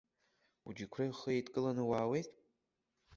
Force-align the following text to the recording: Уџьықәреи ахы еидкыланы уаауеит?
Уџьықәреи 0.67 1.09
ахы 1.13 1.29
еидкыланы 1.33 1.83
уаауеит? 1.89 2.29